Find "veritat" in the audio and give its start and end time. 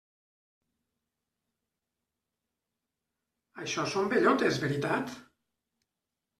4.67-5.17